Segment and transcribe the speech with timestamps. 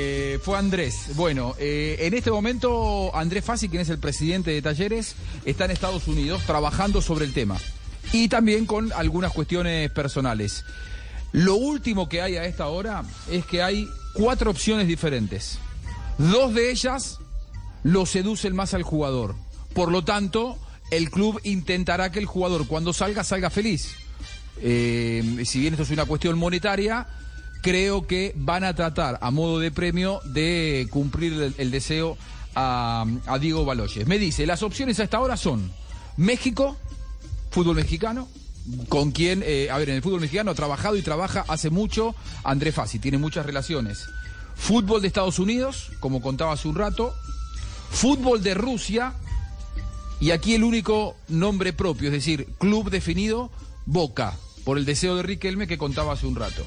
[0.00, 1.16] Eh, fue Andrés.
[1.16, 5.72] Bueno, eh, en este momento Andrés Fassi, quien es el presidente de Talleres, está en
[5.72, 7.56] Estados Unidos trabajando sobre el tema
[8.12, 10.64] y también con algunas cuestiones personales.
[11.32, 15.58] Lo último que hay a esta hora es que hay cuatro opciones diferentes.
[16.16, 17.18] Dos de ellas
[17.82, 19.34] lo seducen más al jugador.
[19.74, 20.58] Por lo tanto,
[20.92, 23.96] el club intentará que el jugador cuando salga salga feliz.
[24.62, 27.08] Eh, si bien esto es una cuestión monetaria,
[27.62, 32.16] creo que van a tratar a modo de premio de cumplir el, deseo
[32.54, 34.06] a, a Diego Baloyes.
[34.06, 35.70] Me dice, las opciones a esta hora son
[36.16, 36.76] México,
[37.50, 38.28] fútbol mexicano,
[38.88, 42.14] con quien, eh, a ver, en el fútbol mexicano ha trabajado y trabaja hace mucho
[42.44, 44.08] André Fassi, tiene muchas relaciones.
[44.54, 47.14] Fútbol de Estados Unidos, como contaba hace un rato,
[47.90, 49.14] fútbol de Rusia,
[50.20, 53.50] y aquí el único nombre propio, es decir, club definido,
[53.86, 56.66] Boca, por el deseo de Riquelme que contaba hace un rato.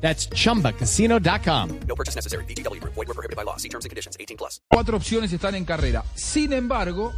[0.00, 1.80] That's chumbacasino.com.
[1.86, 2.44] No purchase necessary.
[2.46, 2.94] VGW Group.
[2.94, 3.56] Void were prohibited by law.
[3.58, 4.16] See terms and conditions.
[4.18, 4.60] 18 plus.
[4.68, 6.04] cuatro opciones están en carrera.
[6.14, 7.12] Sin embargo,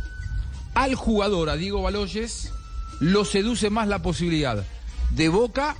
[0.75, 2.53] al jugador, a Diego Baloyes,
[3.01, 4.65] lo seduce más la posibilidad
[5.11, 5.77] de Boca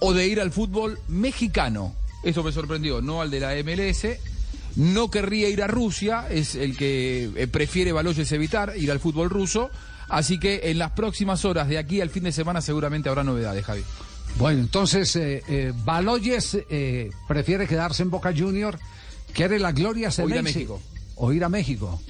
[0.00, 1.94] o de ir al fútbol mexicano.
[2.22, 4.18] Eso me sorprendió, no al de la MLS.
[4.76, 9.28] No querría ir a Rusia, es el que eh, prefiere Baloyes evitar, ir al fútbol
[9.28, 9.70] ruso.
[10.08, 13.64] Así que en las próximas horas de aquí al fin de semana seguramente habrá novedades,
[13.64, 13.82] Javi.
[14.38, 18.78] Bueno, entonces eh, eh, Baloyes eh, prefiere quedarse en Boca Junior,
[19.32, 20.82] quiere la gloria O ir a Ceneice, México.
[21.16, 22.00] O ir a México.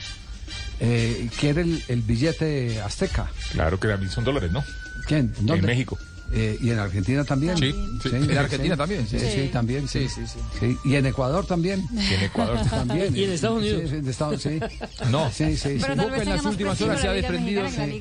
[0.81, 3.31] Eh, quiere el, el billete azteca.
[3.53, 4.65] Claro que también son dólares, ¿no?
[5.07, 5.33] ¿Quién?
[5.37, 5.55] ¿Dónde?
[5.55, 5.99] En México.
[6.35, 7.59] Eh, y en Argentina también.
[7.59, 8.09] Sí, sí.
[8.15, 9.19] En Argentina también, sí.
[9.19, 9.87] Sí, sí, también.
[9.87, 10.09] Sí.
[10.09, 10.39] Sí, sí, sí.
[10.83, 11.85] Sí, Y en Ecuador también.
[11.93, 12.59] Y en Ecuador.
[12.71, 13.15] También.
[13.17, 13.91] Y en Estados Sí, Unidos.
[13.91, 14.61] sí, en Estados sí.
[15.11, 15.31] No.
[15.31, 15.79] Sí, sí, sí.
[15.83, 18.01] Pero tal Boca vez en las últimas horas se ha desprendido, sí.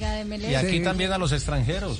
[0.49, 1.99] Y aquí también a los extranjeros.